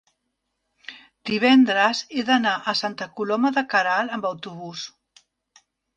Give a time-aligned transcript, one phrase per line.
[1.29, 4.87] divendres he d'anar a Santa Coloma de Queralt amb autobús.